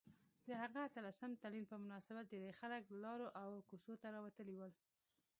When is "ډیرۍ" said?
2.33-2.51